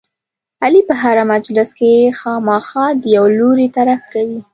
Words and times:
علي 0.63 0.81
په 0.89 0.93
هره 1.01 1.23
مجلس 1.33 1.69
کې 1.79 1.93
خامخا 2.19 2.85
د 3.01 3.03
یوه 3.15 3.29
لوري 3.39 3.67
طرف 3.77 4.01
کوي. 4.13 4.39